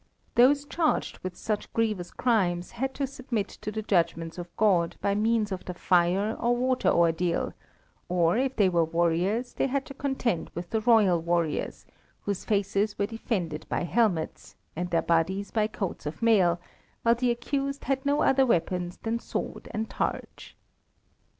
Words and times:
Those 0.33 0.65
charged 0.65 1.19
with 1.19 1.35
such 1.37 1.71
grievous 1.73 2.09
crimes 2.09 2.71
had 2.71 2.95
to 2.95 3.05
submit 3.05 3.47
to 3.49 3.71
the 3.71 3.83
judgments 3.83 4.39
of 4.39 4.47
God 4.57 4.95
by 4.99 5.13
means 5.13 5.51
of 5.51 5.63
the 5.65 5.75
fire 5.75 6.35
or 6.39 6.55
water 6.55 6.89
ordeal, 6.89 7.53
or 8.09 8.35
if 8.35 8.55
they 8.55 8.67
were 8.67 8.83
warriors 8.83 9.53
they 9.53 9.67
had 9.67 9.85
to 9.85 9.93
contend 9.93 10.49
with 10.55 10.71
the 10.71 10.81
royal 10.81 11.21
warriors, 11.21 11.85
whose 12.21 12.45
faces 12.45 12.97
were 12.97 13.05
defended 13.05 13.67
by 13.69 13.83
helmets, 13.83 14.55
and 14.75 14.89
their 14.89 15.03
bodies 15.03 15.51
by 15.51 15.67
coats 15.67 16.07
of 16.07 16.23
mail, 16.23 16.59
while 17.03 17.13
the 17.13 17.29
accused 17.29 17.83
had 17.83 18.03
no 18.03 18.23
other 18.23 18.43
weapons 18.43 18.97
than 19.03 19.19
sword 19.19 19.67
and 19.69 19.87
targe. 19.91 20.55